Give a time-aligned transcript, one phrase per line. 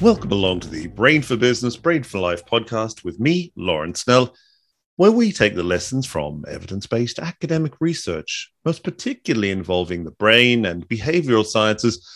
[0.00, 4.32] Welcome along to the Brain for Business, Brain for Life podcast with me, Lawrence Snell,
[4.94, 10.66] where we take the lessons from evidence based academic research, most particularly involving the brain
[10.66, 12.06] and behavioral sciences,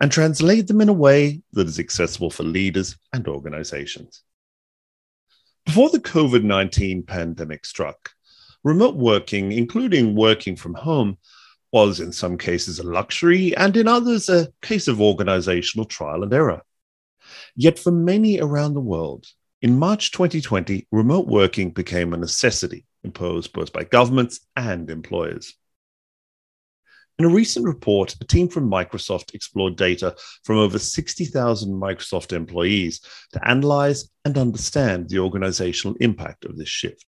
[0.00, 4.24] and translate them in a way that is accessible for leaders and organizations.
[5.64, 8.10] Before the COVID 19 pandemic struck,
[8.64, 11.18] remote working, including working from home,
[11.70, 16.34] was in some cases a luxury and in others a case of organizational trial and
[16.34, 16.62] error.
[17.56, 19.26] Yet for many around the world,
[19.60, 25.54] in March 2020, remote working became a necessity imposed both by governments and employers.
[27.18, 30.14] In a recent report, a team from Microsoft explored data
[30.44, 33.00] from over 60,000 Microsoft employees
[33.32, 37.04] to analyze and understand the organizational impact of this shift.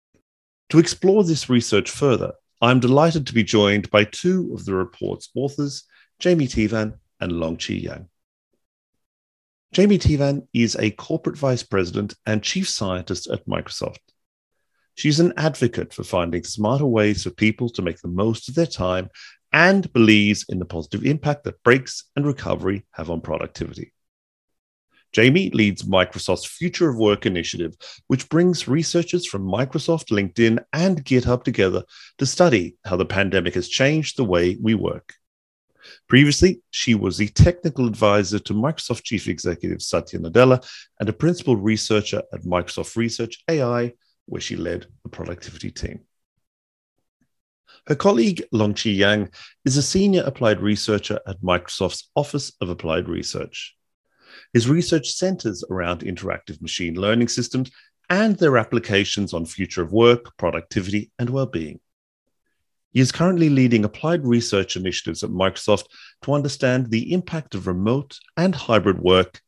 [0.70, 5.30] To explore this research further, I'm delighted to be joined by two of the report's
[5.36, 5.84] authors,
[6.23, 8.09] Jaime Teevan and Longqi Yang.
[9.75, 14.00] Jaime Teevan is a corporate vice president and chief scientist at Microsoft.
[14.95, 18.66] She's an advocate for finding smarter ways for people to make the most of their
[18.66, 19.09] time
[19.53, 23.94] and believes in the positive impact that breaks and recovery have on productivity.
[25.12, 27.75] Jamie leads Microsoft's Future of Work initiative,
[28.08, 31.84] which brings researchers from Microsoft, LinkedIn, and GitHub together
[32.17, 35.14] to study how the pandemic has changed the way we work.
[36.08, 40.66] Previously, she was the technical advisor to Microsoft Chief Executive Satya Nadella
[40.99, 43.94] and a principal researcher at Microsoft Research AI,
[44.25, 46.02] where she led the productivity team.
[47.88, 49.31] Her colleague Longqi Yang
[49.66, 53.75] is a senior applied researcher at Microsoft's Office of Applied Research.
[54.53, 57.72] His research centers around interactive machine learning systems
[58.09, 61.80] and their applications on future of work, productivity, and well-being.
[62.92, 65.86] He is currently leading applied research initiatives at Microsoft
[66.23, 69.41] to understand the impact of remote and hybrid work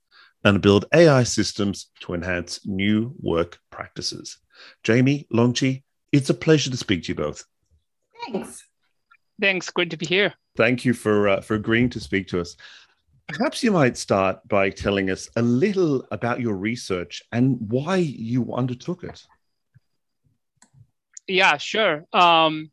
[0.43, 4.37] and build AI systems to enhance new work practices.
[4.85, 7.43] Jaime, Longqi, it's a pleasure to speak to you both.
[8.25, 8.67] Thanks.
[9.39, 9.69] Thanks.
[9.69, 10.33] Great to be here.
[10.55, 12.55] Thank you for uh, for agreeing to speak to us.
[13.27, 18.53] Perhaps you might start by telling us a little about your research and why you
[18.53, 19.23] undertook it.
[21.27, 22.05] Yeah, sure.
[22.11, 22.71] Um,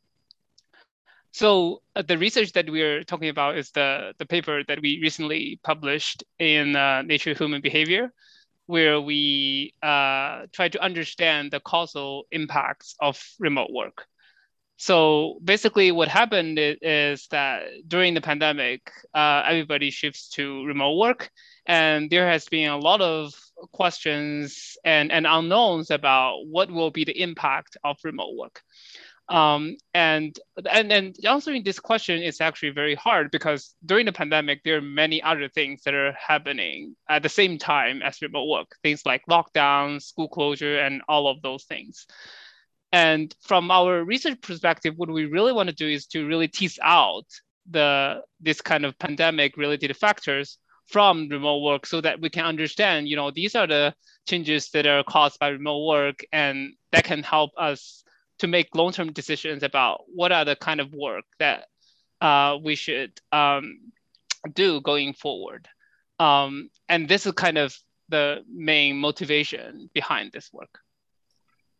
[1.32, 5.60] so uh, the research that we're talking about is the, the paper that we recently
[5.62, 8.12] published in uh, Nature Human Behavior,
[8.66, 14.06] where we uh, try to understand the causal impacts of remote work.
[14.76, 21.30] So basically, what happened is, that during the pandemic, uh, everybody shifts to remote work,
[21.66, 23.34] and there has been a lot of
[23.72, 28.62] questions and, and unknowns about what will be the impact of remote work.
[29.28, 30.38] Um, and
[30.70, 34.82] and and answering this question is actually very hard because during the pandemic there are
[34.82, 39.22] many other things that are happening at the same time as remote work, things like
[39.28, 42.06] lockdown, school closure, and all of those things.
[42.90, 46.78] And from our research perspective, what we really want to do is to really tease
[46.82, 47.26] out
[47.70, 53.08] the this kind of pandemic related factors from remote work so that we can understand,
[53.08, 53.94] you know, these are the
[54.26, 58.02] changes that are caused by remote work and that can help us
[58.38, 61.66] to make long-term decisions about what are the kind of work that
[62.20, 63.78] uh, we should um,
[64.54, 65.68] do going forward.
[66.18, 67.76] Um, and this is kind of
[68.08, 70.80] the main motivation behind this work.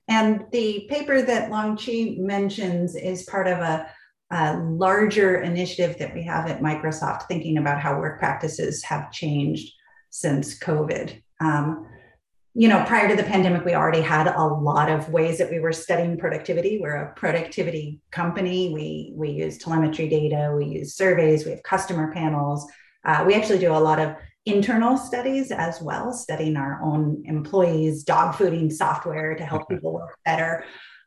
[0.09, 3.91] And the paper that Longqi mentions is part of a,
[4.31, 9.73] a, larger initiative that we have at Microsoft, thinking about how work practices have changed
[10.11, 11.23] since COVID.
[11.41, 11.87] Um,
[12.55, 15.61] you know, prior to the pandemic, we already had a lot of ways that we
[15.61, 16.79] were studying productivity.
[16.81, 18.73] We're a productivity company.
[18.73, 22.67] We we use telemetry data, we use surveys, we have customer panels.
[23.05, 28.03] Uh, we actually do a lot of internal studies as well, studying our own employees,
[28.03, 30.65] dog fooding software to help people work better.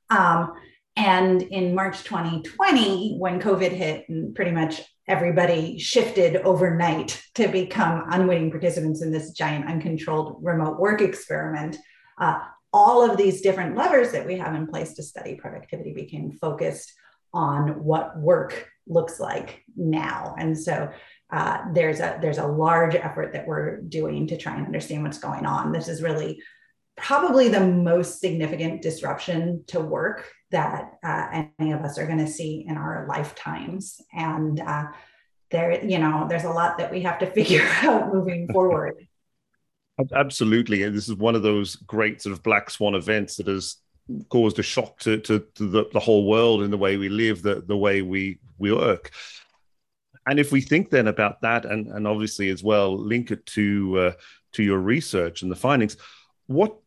[0.10, 0.54] Um,
[0.96, 8.06] and in March 2020, when COVID hit and pretty much everybody shifted overnight to become
[8.12, 11.76] unwitting participants in this giant uncontrolled remote work experiment,
[12.18, 12.40] uh,
[12.72, 16.94] all of these different levers that we have in place to study productivity became focused
[17.34, 20.34] on what work looks like now.
[20.40, 20.90] And so
[21.30, 25.20] uh, there's a there's a large effort that we're doing to try and understand what's
[25.20, 25.74] going on.
[25.74, 26.42] This is really
[27.02, 32.28] probably the most significant disruption to work that uh, any of us are going to
[32.28, 34.00] see in our lifetimes.
[34.14, 34.86] And uh,
[35.50, 39.08] there, you know, there's a lot that we have to figure out moving forward.
[40.14, 40.84] Absolutely.
[40.84, 43.78] And this is one of those great sort of black swan events that has
[44.30, 47.42] caused a shock to, to, to the, the whole world in the way we live,
[47.42, 49.12] the, the way we, we work.
[50.28, 54.00] And if we think then about that, and, and obviously as well, link it to
[54.00, 54.12] uh,
[54.54, 55.98] to your research and the findings,
[56.48, 56.78] what,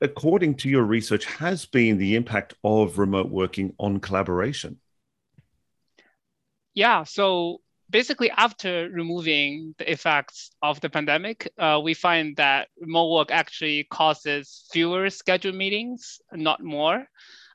[0.00, 4.78] according to your research, has been the impact of remote working on collaboration?
[6.74, 7.60] Yeah, so
[7.90, 13.84] basically after removing the effects of the pandemic, uh, we find that remote work actually
[13.84, 17.06] causes fewer scheduled meetings, not more,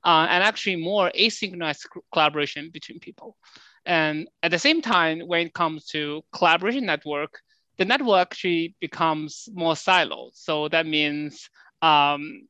[0.04, 3.38] uh, and actually more asynchronous collaboration between people.
[3.86, 7.40] And at the same time, when it comes to collaboration network,
[7.78, 10.32] the network actually becomes more siloed.
[10.34, 11.50] So that means
[11.84, 12.48] um,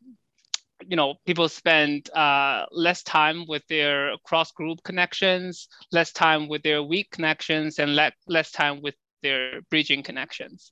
[0.87, 6.63] you know people spend uh, less time with their cross group connections less time with
[6.63, 10.71] their weak connections and le- less time with their bridging connections.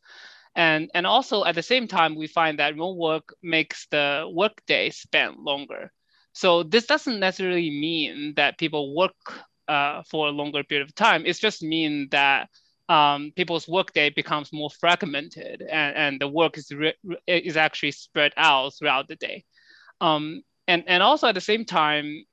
[0.55, 4.89] And and also at the same time we find that remote work makes the workday
[4.89, 5.91] spend longer.
[6.33, 9.15] So this doesn't necessarily mean that people work
[9.67, 11.23] uh, for a longer period of time.
[11.25, 12.49] It's just mean that
[12.89, 16.95] um, people's workday becomes more fragmented and, and the work is, re-
[17.27, 19.43] is actually spread out throughout the day
[20.01, 22.25] um, and, and also at the same time,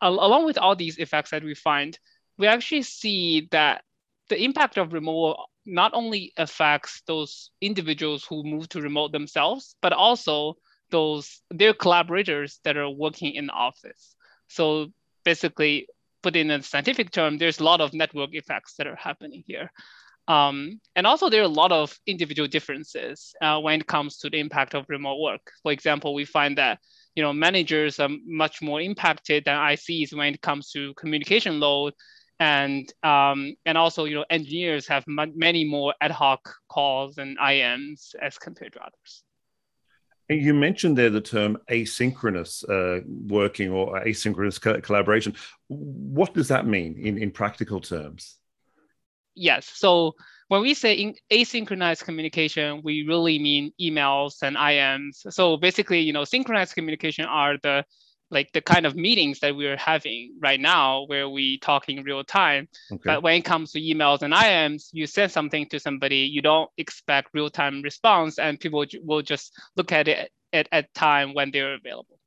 [0.00, 1.98] al- along with all these effects that we find,
[2.38, 3.82] we actually see that
[4.28, 5.36] the impact of remote
[5.66, 10.54] not only affects those individuals who move to remote themselves, but also
[10.90, 14.14] those their collaborators that are working in the office.
[14.48, 14.92] So
[15.24, 15.88] basically,
[16.26, 19.70] put in a scientific term, there's a lot of network effects that are happening here.
[20.28, 24.30] Um, and also there are a lot of individual differences uh, when it comes to
[24.30, 25.44] the impact of remote work.
[25.62, 26.80] For example, we find that
[27.16, 31.94] you know, managers are much more impacted than ICs when it comes to communication load.
[32.38, 38.14] And, um, and also, you know, engineers have many more ad hoc calls and IMs
[38.20, 39.22] as compared to others.
[40.28, 45.36] You mentioned there the term asynchronous uh, working or asynchronous co- collaboration.
[45.68, 48.36] What does that mean in, in practical terms?
[49.36, 49.70] Yes.
[49.72, 50.16] So
[50.48, 55.32] when we say asynchronous communication, we really mean emails and IMs.
[55.32, 57.84] So basically, you know, synchronized communication are the
[58.30, 62.24] like the kind of meetings that we're having right now where we talk in real
[62.24, 62.68] time.
[62.92, 63.02] Okay.
[63.04, 66.70] But when it comes to emails and IMs, you send something to somebody, you don't
[66.76, 71.74] expect real-time response and people will just look at it at, at time when they're
[71.74, 72.18] available.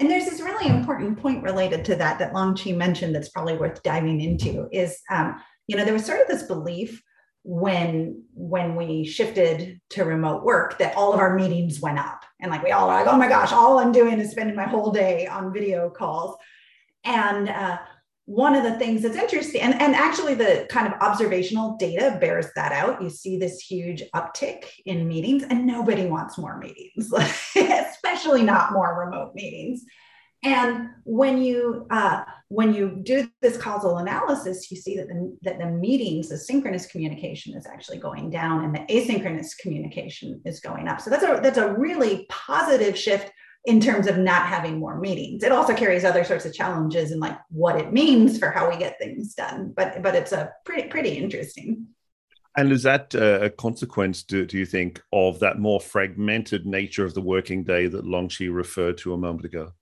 [0.00, 3.82] And there's this really important point related to that that Longqi mentioned that's probably worth
[3.82, 7.00] diving into is, um, you know, there was sort of this belief
[7.44, 12.24] when when we shifted to remote work that all of our meetings went up.
[12.40, 14.64] And like we all are like oh my gosh all i'm doing is spending my
[14.64, 16.36] whole day on video calls.
[17.04, 17.78] And uh,
[18.24, 22.46] one of the things that's interesting and, and actually the kind of observational data bears
[22.56, 23.02] that out.
[23.02, 27.12] You see this huge uptick in meetings and nobody wants more meetings
[27.56, 29.84] especially not more remote meetings
[30.44, 35.58] and when you uh, when you do this causal analysis, you see that the, that
[35.58, 40.86] the meetings, the synchronous communication is actually going down, and the asynchronous communication is going
[40.86, 41.00] up.
[41.00, 43.32] So that's a that's a really positive shift
[43.64, 45.42] in terms of not having more meetings.
[45.42, 48.76] It also carries other sorts of challenges and like what it means for how we
[48.76, 49.72] get things done.
[49.74, 51.86] But but it's a pretty pretty interesting.
[52.56, 57.12] And is that a consequence, do, do you think, of that more fragmented nature of
[57.12, 59.72] the working day that Longqi referred to a moment ago?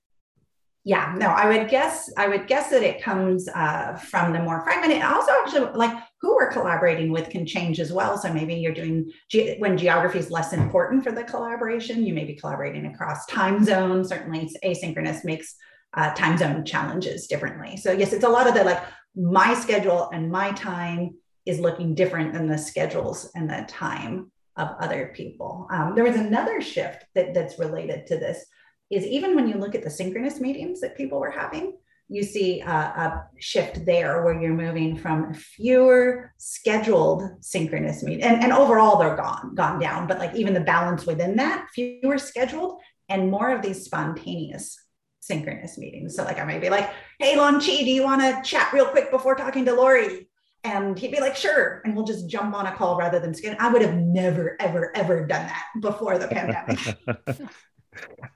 [0.84, 4.62] Yeah no i would guess i would guess that it comes uh, from the more
[4.62, 8.17] fragmented also actually like who we're collaborating with can change as well.
[8.17, 12.24] So maybe you're doing ge- when geography is less important for the collaboration you may
[12.24, 14.08] be collaborating across time zones.
[14.08, 15.56] Certainly asynchronous makes
[15.94, 17.77] uh, time zone challenges differently.
[17.77, 18.82] So yes it's a lot of the like
[19.17, 24.69] my schedule and my time is looking different than the schedules and the time of
[24.79, 25.67] other people.
[25.72, 28.44] Um, there was another shift that, that's related to this
[28.93, 31.75] is even when you look at the synchronous meetings that people were having,
[32.13, 38.43] you see a, a, shift there where you're moving from fewer scheduled synchronous meetings and,
[38.43, 42.81] and overall they're gone gone down but like even the balance within that fewer scheduled
[43.08, 44.79] and more of these spontaneous
[45.20, 46.15] synchronous meetings.
[46.15, 49.11] So like i might be like hey Longqi do you want to chat real quick
[49.11, 50.29] before talking to lori?
[50.65, 53.56] And he'd be like sure and we'll just jump on a call rather than skin
[53.58, 56.79] i would have never ever ever done that before the pandemic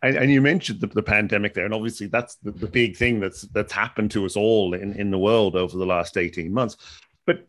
[0.02, 3.20] And, and, you mentioned the, the, pandemic there, and obviously that's the, the, big thing
[3.20, 6.76] that's that's happened to us all in, in the world over the last eighteen months.
[7.24, 7.46] But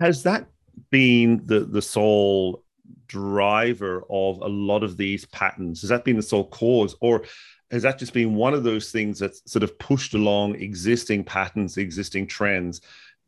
[0.00, 0.46] has that
[0.90, 2.64] been the the sole
[3.08, 5.80] driver of a lot of these patterns?
[5.80, 7.24] Has that been the sole cause, or
[7.70, 11.76] has that just been one of those things that's sort of pushed along existing patterns,
[11.76, 12.80] existing trends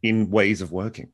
[0.03, 1.09] in ways of working?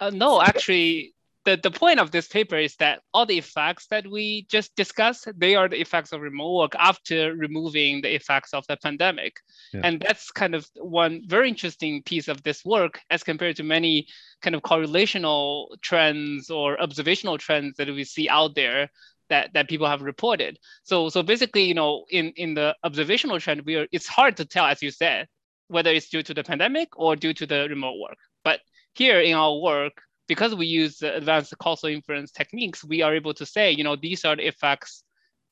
[0.00, 4.06] Uh, no, actually, the, the point of this paper is that all the effects that
[4.06, 8.64] we just discussed, they are the effects of remote work after removing the effects of
[8.68, 9.36] the pandemic.
[9.72, 9.80] Yeah.
[9.84, 14.06] And that's kind of one very interesting piece of this work as compared to many
[14.40, 18.88] kind of correlational trends or observational trends that we see out there
[19.28, 20.58] that, that people have reported.
[20.84, 24.44] So, so basically, you know, in, in the observational trend, we are, it's hard to
[24.44, 25.26] tell, as you said,
[25.68, 28.18] whether it's due to the pandemic or due to the remote work.
[28.44, 28.60] But
[28.94, 33.46] here in our work, because we use advanced causal inference techniques, we are able to
[33.46, 35.04] say, you know, these are the effects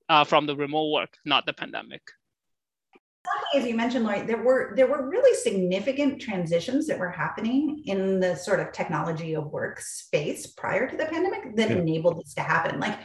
[0.08, 2.02] uh, from the remote work, not the pandemic.
[3.54, 8.18] As you mentioned, Laurie, there were there were really significant transitions that were happening in
[8.18, 11.76] the sort of technology of work space prior to the pandemic that yeah.
[11.76, 12.80] enabled this to happen.
[12.80, 12.98] Like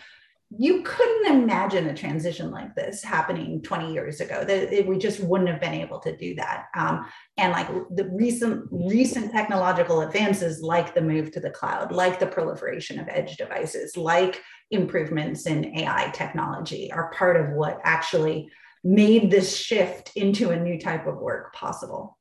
[0.51, 4.43] you couldn't imagine a transition like this happening 20 years ago.
[4.45, 6.65] That we just wouldn't have been able to do that.
[6.75, 7.05] Um,
[7.37, 12.27] and like the recent recent technological advances like the move to the cloud like the
[12.27, 18.49] proliferation of edge devices like improvements in ai technology are part of what actually
[18.83, 22.17] made this shift into a new type of work possible.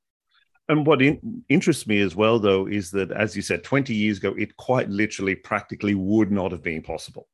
[0.70, 4.16] And what in, interests me as well, though, is that, as you said, 20 years
[4.16, 7.28] ago, it quite literally practically would not have been possible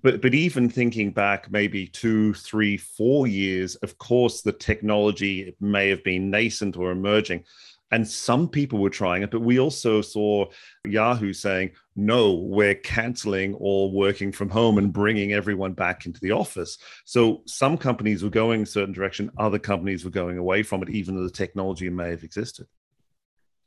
[0.00, 5.88] but but even thinking back maybe two three four years of course the technology may
[5.88, 7.44] have been nascent or emerging
[7.90, 10.46] and some people were trying it but we also saw
[10.86, 16.32] yahoo saying no we're canceling all working from home and bringing everyone back into the
[16.32, 16.78] office.
[17.04, 20.88] So some companies were going a certain direction other companies were going away from it
[20.88, 22.66] even though the technology may have existed.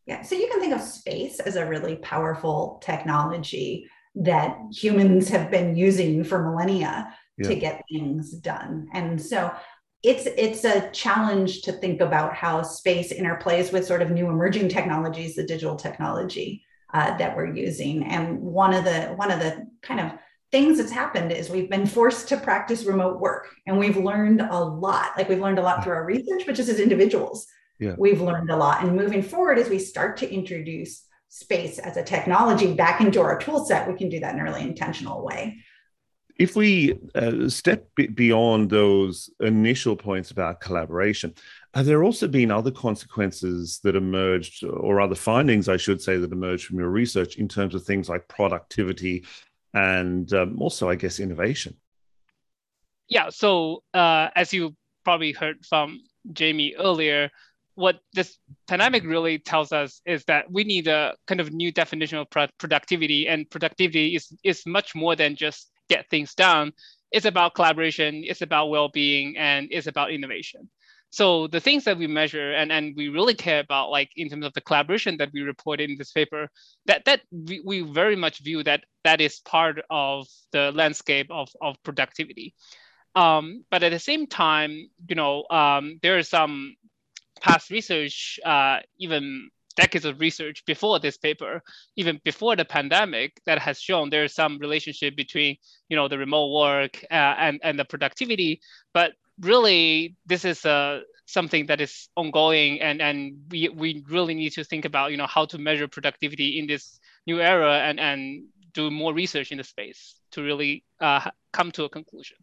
[0.07, 5.51] Yeah so you can think of space as a really powerful technology that humans have
[5.51, 7.47] been using for millennia yeah.
[7.47, 8.87] to get things done.
[8.93, 9.53] And so
[10.03, 14.69] it's it's a challenge to think about how space interplays with sort of new emerging
[14.69, 18.03] technologies, the digital technology uh, that we're using.
[18.03, 20.11] And one of the one of the kind of
[20.51, 24.59] things that's happened is we've been forced to practice remote work, and we've learned a
[24.63, 25.17] lot.
[25.17, 27.47] Like we've learned a lot through our research, but just as individuals,
[27.79, 27.95] yeah.
[27.97, 28.83] we've learned a lot.
[28.83, 31.04] And moving forward, as we start to introduce
[31.35, 34.43] space as a technology back into our tool set, we can do that in a
[34.43, 35.57] really intentional way.
[36.37, 41.33] If we uh, step beyond those initial points about collaboration,
[41.73, 46.31] have there also been other consequences that emerged, or other findings, I should say, that
[46.31, 49.25] emerged from your research in terms of things like productivity
[49.73, 51.75] and um, also, I guess, innovation?
[53.09, 53.29] Yeah.
[53.29, 54.73] So, uh, as you
[55.03, 55.99] probably heard from
[56.37, 57.29] Jaime earlier,
[57.75, 62.17] what this pandemic really tells us is that we need a kind of new definition
[62.17, 62.27] of
[62.57, 66.71] productivity and productivity is, is much more than just get things done.
[67.11, 70.69] It's about collaboration it's about well-being and it's about innovation.
[71.11, 74.45] So the things that we measure and, and we really care about like in terms
[74.45, 76.49] of the collaboration that we reported in this paper
[76.87, 81.49] that that we, we very much view that that is part of the landscape of,
[81.61, 82.53] of productivity.
[83.15, 86.75] Um, but at the same time you know um, there are some
[87.45, 91.61] past research, uh, even decades of research before this paper,
[91.95, 95.57] even before the pandemic, that has shown there's some relationship between,
[95.89, 98.61] you know, the remote work uh, and and the productivity.
[98.93, 104.53] But really, this is uh, something that is ongoing, and and we we really need
[104.53, 108.47] to think about, you know, how to measure productivity in this new era, and and
[108.73, 112.37] do more research in the space to really uh, come to a conclusion.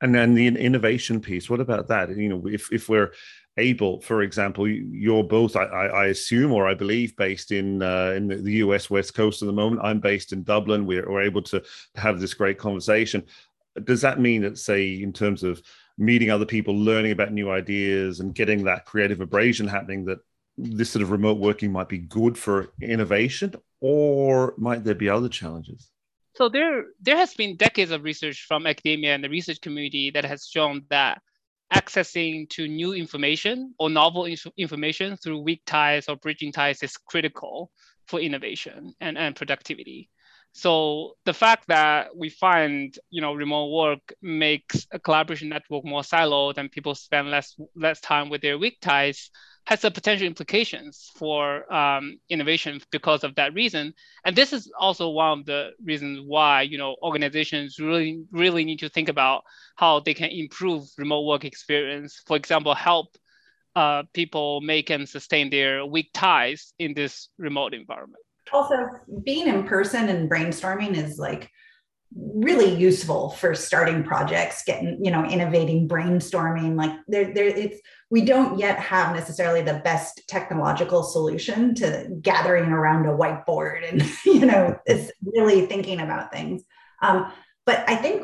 [0.00, 1.48] And then the innovation piece.
[1.48, 2.14] What about that?
[2.14, 3.12] You know, if if we're
[3.56, 8.28] able, for example, you're both, I, I assume, or I believe, based in uh, in
[8.28, 9.82] the US West Coast at the moment.
[9.82, 10.86] I'm based in Dublin.
[10.86, 11.62] We're, we're able to
[11.94, 13.24] have this great conversation.
[13.84, 15.62] Does that mean that, say, in terms of
[15.98, 20.18] meeting other people, learning about new ideas, and getting that creative abrasion happening, that
[20.58, 25.28] this sort of remote working might be good for innovation, or might there be other
[25.28, 25.90] challenges?
[26.36, 30.24] So there, there has been decades of research from academia and the research community that
[30.26, 31.22] has shown that
[31.72, 36.98] accessing to new information or novel inf- information through weak ties or bridging ties is
[36.98, 37.70] critical
[38.06, 40.10] for innovation and, and productivity.
[40.52, 46.02] So the fact that we find, you know, remote work makes a collaboration network more
[46.02, 49.30] siloed and people spend less less time with their weak ties
[49.66, 53.92] has a potential implications for um, innovation because of that reason.
[54.24, 58.78] And this is also one of the reasons why you know organizations really really need
[58.78, 59.42] to think about
[59.76, 62.22] how they can improve remote work experience.
[62.26, 63.16] For example, help
[63.74, 68.22] uh, people make and sustain their weak ties in this remote environment.
[68.52, 68.76] Also,
[69.24, 71.50] being in person and brainstorming is like
[72.14, 78.24] really useful for starting projects getting you know innovating brainstorming like there there it's we
[78.24, 84.46] don't yet have necessarily the best technological solution to gathering around a whiteboard and you
[84.46, 86.62] know it's really thinking about things.
[87.02, 87.32] Um,
[87.66, 88.22] but i think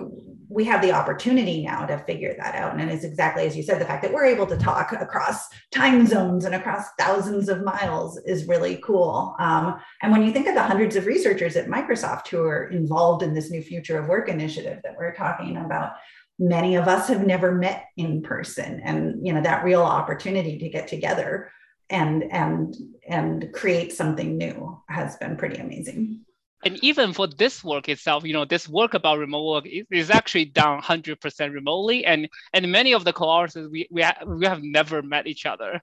[0.53, 2.79] we have the opportunity now to figure that out.
[2.79, 6.07] And it's exactly as you said, the fact that we're able to talk across time
[6.07, 9.35] zones and across thousands of miles is really cool.
[9.39, 13.23] Um, and when you think of the hundreds of researchers at Microsoft who are involved
[13.23, 15.93] in this new future of work initiative that we're talking about,
[16.39, 18.81] many of us have never met in person.
[18.85, 21.51] And you know, that real opportunity to get together
[21.89, 22.75] and and
[23.09, 26.25] and create something new has been pretty amazing
[26.65, 30.11] and even for this work itself, you know, this work about remote work is, is
[30.11, 32.05] actually done 100% remotely.
[32.05, 35.81] And and many of the co-authors, we, we, ha- we have never met each other.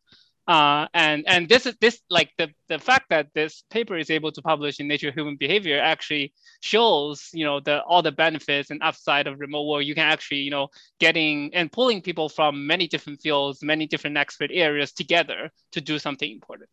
[0.47, 4.31] Uh, and and this is this like the, the fact that this paper is able
[4.31, 8.81] to publish in Nature Human Behavior actually shows you know the all the benefits and
[8.81, 9.83] upside of remote work.
[9.83, 10.69] You can actually you know
[10.99, 15.99] getting and pulling people from many different fields, many different expert areas together to do
[15.99, 16.69] something important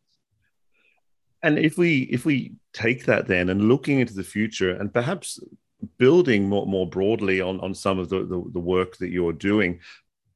[1.42, 5.38] and if we if we take that then and looking into the future and perhaps
[5.98, 9.78] building more, more broadly on, on some of the, the, the work that you're doing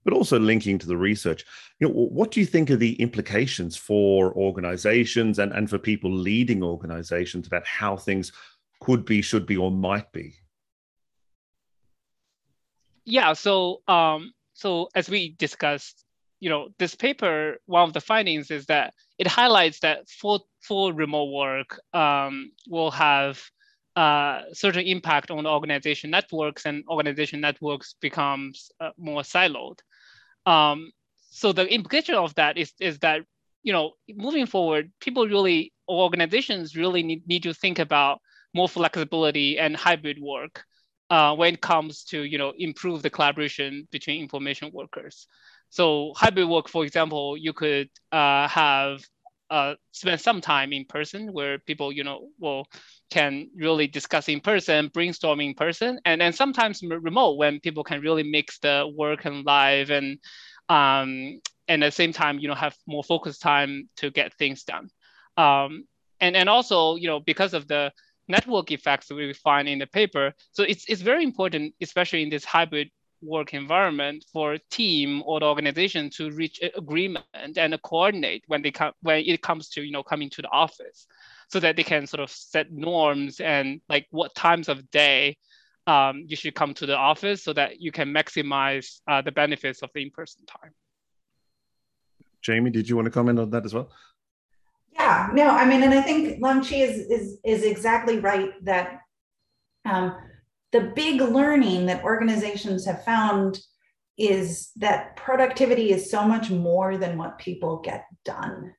[0.05, 1.45] but also linking to the research
[1.79, 6.13] you know what do you think are the implications for organizations and, and for people
[6.13, 8.33] leading organizations about how things
[8.81, 10.35] could be should be or might be?
[13.05, 16.05] Yeah so um so as we discussed
[16.41, 20.93] you know, this paper, one of the findings is that it highlights that full, full
[20.93, 23.41] remote work um, will have
[23.95, 29.79] uh, certain impact on organization networks and organization networks becomes uh, more siloed.
[30.47, 30.91] Um,
[31.31, 33.21] so the implication of that is, is that,
[33.63, 38.21] you know, moving forward, people really, organizations really need, need to think about
[38.55, 40.65] more flexibility and hybrid work
[41.11, 45.27] uh, when it comes to, you know, improve the collaboration between information workers.
[45.71, 49.01] So hybrid work, for example, you could uh, have
[49.51, 52.67] uh, spend some time in person where people, you know, will
[53.11, 58.01] can really discuss in person, brainstorm in person, and then sometimes remote when people can
[58.01, 60.19] really mix the work and live and
[60.69, 64.63] um, and at the same time, you know, have more focused time to get things
[64.65, 64.89] done.
[65.37, 65.85] Um,
[66.21, 67.93] and and also, you know, because of the
[68.29, 72.31] network effects that we find in the paper, so it's it's very important, especially in
[72.31, 72.91] this hybrid
[73.23, 77.25] work environment for a team or the organization to reach agreement
[77.57, 81.07] and coordinate when they come when it comes to you know coming to the office
[81.49, 85.37] so that they can sort of set norms and like what times of day
[85.87, 89.83] um, you should come to the office so that you can maximize uh, the benefits
[89.83, 90.73] of the in-person time.
[92.47, 93.91] Jaime did you want to comment on that as well?
[94.95, 99.01] Yeah no i mean and i think Longqi is is is exactly right that
[99.85, 100.17] um,
[100.73, 103.61] the big learning that organizations have found
[104.17, 108.75] is that productivity is so much more than what people get done.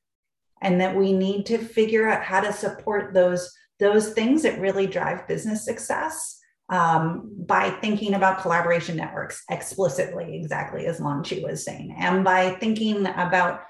[0.60, 4.86] And that we need to figure out how to support those those things that really
[4.86, 11.64] drive business success um, by thinking about collaboration networks explicitly exactly as Lan Chi was
[11.64, 13.62] saying and by thinking about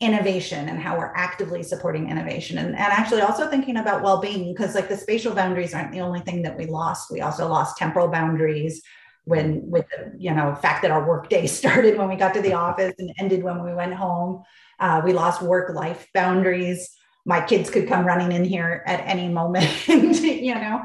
[0.00, 2.58] innovation and how we're actively supporting innovation.
[2.58, 6.20] And, and actually also thinking about well-being because like the spatial boundaries aren't the only
[6.20, 7.10] thing that we lost.
[7.10, 8.82] We also lost temporal boundaries
[9.24, 12.52] when with the you know fact that our workday started when we got to the
[12.52, 14.42] office and ended when we went home.
[14.78, 16.90] Uh, we lost work life boundaries.
[17.24, 20.84] My kids could come running in here at any moment you know?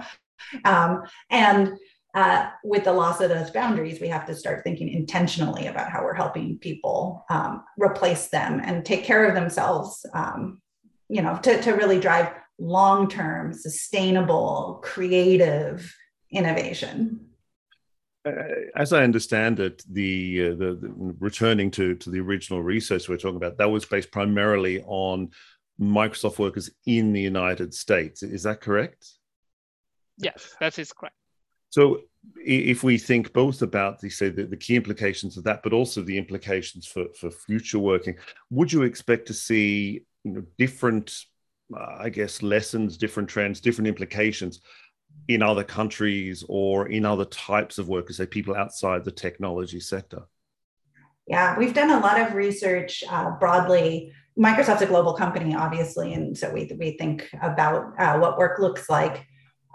[0.66, 1.78] Um, and
[2.14, 6.04] uh, with the loss of those boundaries, we have to start thinking intentionally about how
[6.04, 10.62] we're helping people um, replace them and take care of themselves, um,
[11.08, 15.94] you know, to, to really drive long term, sustainable, creative
[16.32, 17.28] innovation.
[18.26, 18.32] Uh,
[18.76, 23.18] as I understand it, the, uh, the, the returning to to the original research we're
[23.18, 25.30] talking about, that was based primarily on
[25.80, 28.22] Microsoft workers in the United States.
[28.22, 29.08] Is that correct?
[30.18, 31.16] Yes, that is correct.
[31.72, 32.02] So
[32.36, 36.02] if we think both about the say the, the, key implications of that, but also
[36.02, 38.18] the implications for, for future working,
[38.50, 41.26] would you expect to see you know, different,
[41.76, 44.60] uh, I guess, lessons, different trends, different implications
[45.30, 50.24] in other countries or in other types of workers, say people outside the technology sector?
[51.28, 54.12] Yeah, we've done a lot of research uh, broadly.
[54.38, 58.90] Microsoft's a global company, obviously, and so we, we think about uh, what work looks
[58.90, 59.26] like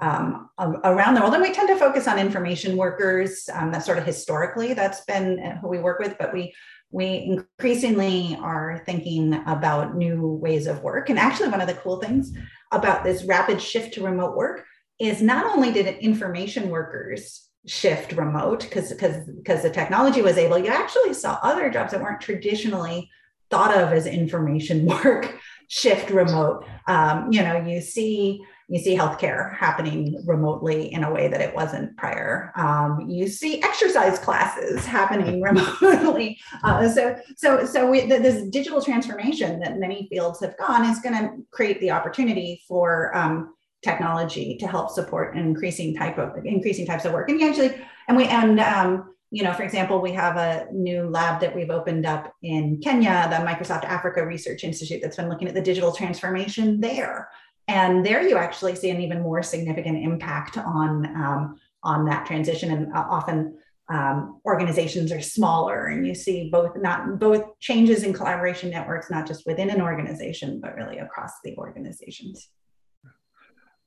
[0.01, 1.35] um, around the world.
[1.35, 3.49] And we tend to focus on information workers.
[3.53, 6.55] Um, that's sort of historically that's been uh, who we work with, but we
[6.91, 11.11] we increasingly are thinking about new ways of work.
[11.11, 12.33] And actually, one of the cool things
[12.73, 14.65] about this rapid shift to remote work
[14.99, 20.59] is not only did information workers shift remote because because because the technology was able,
[20.59, 23.11] you actually saw other jobs that weren't traditionally
[23.51, 25.35] thought of as information work
[25.69, 26.65] shift remote.
[26.87, 31.55] Um, you know, you see you see healthcare happening remotely in a way that it
[31.55, 32.53] wasn't prior.
[32.57, 36.39] Um, you see exercise classes happening remotely.
[36.65, 41.15] Uh, so, so, so we, this digital transformation that many fields have gone is going
[41.15, 46.87] to create the opportunity for um, technology to help support an increasing type of increasing
[46.87, 47.31] types of work.
[47.31, 47.73] And actually,
[48.09, 51.71] and we and um, you know, for example, we have a new lab that we've
[51.71, 55.93] opened up in Kenya, the Microsoft Africa Research Institute, that's been looking at the digital
[55.93, 57.29] transformation there.
[57.69, 62.71] And there you actually see an even more significant impact on, um, on that transition.
[62.71, 68.13] And uh, often um, organizations are smaller and you see both not both changes in
[68.13, 72.49] collaboration networks, not just within an organization, but really across the organizations.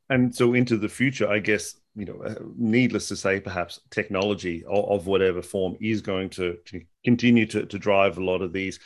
[0.09, 4.63] And so into the future, I guess, you know, uh, needless to say, perhaps technology
[4.65, 8.51] of, of whatever form is going to, to continue to, to drive a lot of
[8.51, 8.79] these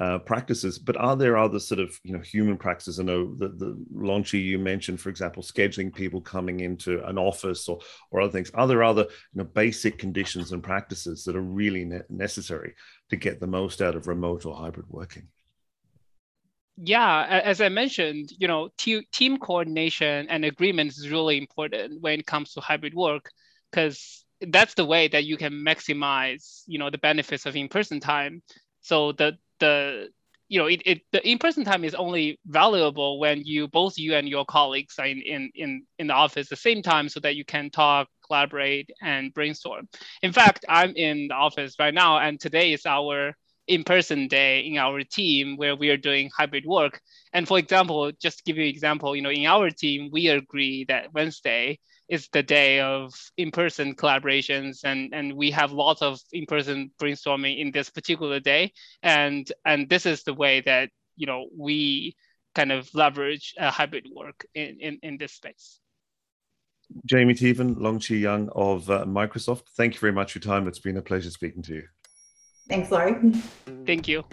[0.00, 0.78] uh, practices.
[0.78, 2.98] But are there other sort of you know human practices?
[2.98, 7.68] I know the the Chi you mentioned, for example, scheduling people coming into an office
[7.68, 8.50] or or other things.
[8.54, 12.74] Are there other you know basic conditions and practices that are really ne- necessary
[13.10, 15.28] to get the most out of remote or hybrid working?
[16.82, 22.18] yeah as i mentioned you know te- team coordination and agreement is really important when
[22.18, 23.30] it comes to hybrid work
[23.70, 28.42] because that's the way that you can maximize you know the benefits of in-person time
[28.80, 30.08] so the the
[30.48, 34.28] you know it, it the in-person time is only valuable when you both you and
[34.28, 37.36] your colleagues are in, in in in the office at the same time so that
[37.36, 39.88] you can talk collaborate and brainstorm.
[40.22, 43.34] In fact i'm in the office right now and today is our
[43.68, 47.00] in-person day in our team where we are doing hybrid work.
[47.32, 50.84] And for example just give you an example you know in our team we agree
[50.88, 51.78] that wednesday
[52.10, 57.70] is the day of in-person collaborations and and we have lots of in-person brainstorming in
[57.70, 58.72] this particular day.
[59.02, 62.16] And and this is the way that you know we
[62.54, 65.78] kind of leverage uh, hybrid work in, in in this space.
[67.08, 70.66] Jaime Teevan long chi young of uh, microsoft thank you very much for your time.
[70.66, 71.84] It's been a pleasure speaking to you.
[72.68, 73.32] Thanks laurie.
[73.86, 74.24] Thank you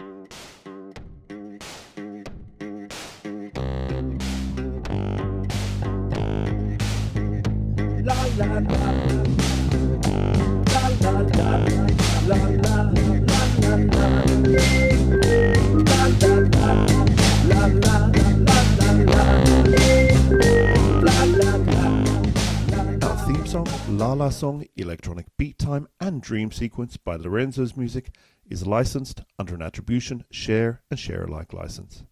[26.20, 28.14] Dream Sequence by Lorenzo's Music
[28.48, 32.04] is licensed under an attribution, share, and share alike license.